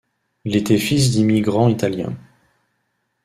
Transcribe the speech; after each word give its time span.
Il 0.45 0.55
était 0.55 0.79
fils 0.79 1.11
d'immigrant 1.11 1.69
italien. 1.69 2.15